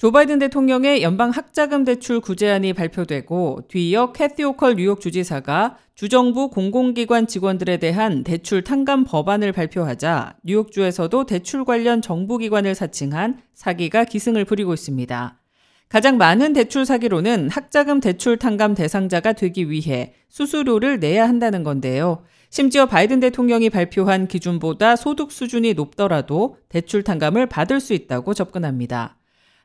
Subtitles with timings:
[0.00, 7.26] 조 바이든 대통령의 연방 학자금 대출 구제안이 발표되고 뒤이어 캐티 오컬 뉴욕 주지사가 주정부 공공기관
[7.26, 15.40] 직원들에 대한 대출 탕감 법안을 발표하자 뉴욕주에서도 대출 관련 정부기관을 사칭한 사기가 기승을 부리고 있습니다.
[15.88, 22.22] 가장 많은 대출 사기로는 학자금 대출 탕감 대상자가 되기 위해 수수료를 내야 한다는 건데요.
[22.50, 29.17] 심지어 바이든 대통령이 발표한 기준보다 소득 수준이 높더라도 대출 탕감을 받을 수 있다고 접근합니다.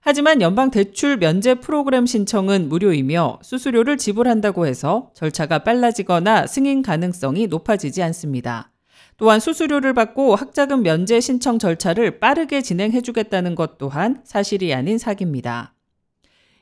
[0.06, 8.04] 하지만 연방 대출 면제 프로그램 신청은 무료이며 수수료를 지불한다고 해서 절차가 빨라지거나 승인 가능성이 높아지지
[8.04, 8.70] 않습니다.
[9.16, 15.74] 또한 수수료를 받고 학자금 면제 신청 절차를 빠르게 진행해 주겠다는 것 또한 사실이 아닌 사기입니다.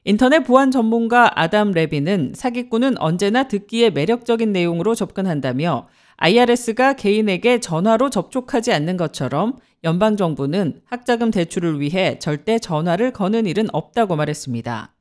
[0.03, 5.87] 인터넷 보안 전문가 아담 레비는 사기꾼은 언제나 듣기에 매력적인 내용으로 접근한다며
[6.23, 14.15] IRS가 개인에게 전화로 접촉하지 않는 것처럼 연방정부는 학자금 대출을 위해 절대 전화를 거는 일은 없다고
[14.15, 14.93] 말했습니다.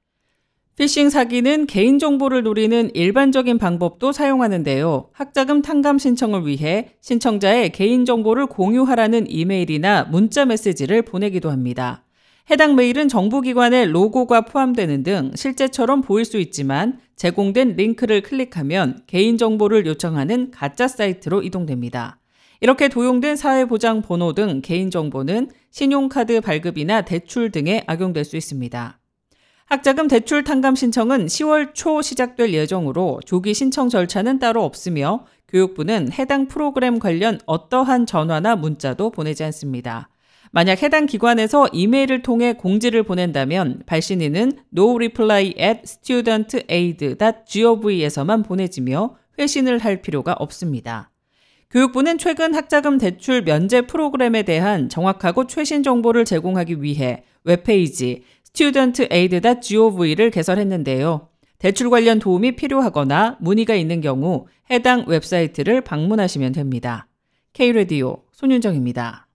[0.79, 5.10] 피싱 사기는 개인정보를 노리는 일반적인 방법도 사용하는데요.
[5.13, 12.02] 학자금 탕감 신청을 위해 신청자의 개인정보를 공유하라는 이메일이나 문자 메시지를 보내기도 합니다.
[12.51, 20.51] 해당 메일은 정부기관의 로고가 포함되는 등 실제처럼 보일 수 있지만 제공된 링크를 클릭하면 개인정보를 요청하는
[20.51, 22.18] 가짜 사이트로 이동됩니다.
[22.60, 28.98] 이렇게 도용된 사회보장 번호 등 개인정보는 신용카드 발급이나 대출 등에 악용될 수 있습니다.
[29.66, 36.48] 학자금 대출 탕감 신청은 10월 초 시작될 예정으로 조기 신청 절차는 따로 없으며 교육부는 해당
[36.48, 40.09] 프로그램 관련 어떠한 전화나 문자도 보내지 않습니다.
[40.52, 50.02] 만약 해당 기관에서 이메일을 통해 공지를 보낸다면 발신인은 no reply at studentaid.gov에서만 보내지며 회신을 할
[50.02, 51.12] 필요가 없습니다.
[51.70, 61.29] 교육부는 최근 학자금 대출 면제 프로그램에 대한 정확하고 최신 정보를 제공하기 위해 웹페이지 studentaid.gov를 개설했는데요.
[61.59, 67.06] 대출 관련 도움이 필요하거나 문의가 있는 경우 해당 웹사이트를 방문하시면 됩니다.
[67.52, 69.29] K-Radio 손윤정입니다.